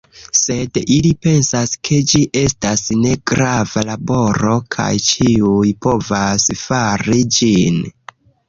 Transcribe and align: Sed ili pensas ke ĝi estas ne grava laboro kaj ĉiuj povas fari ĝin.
Sed 0.37 0.77
ili 0.93 1.09
pensas 1.25 1.73
ke 1.89 1.99
ĝi 2.11 2.21
estas 2.41 2.83
ne 3.03 3.11
grava 3.33 3.85
laboro 3.91 4.57
kaj 4.77 4.89
ĉiuj 5.11 5.71
povas 5.87 6.49
fari 6.65 7.21
ĝin. 7.39 7.83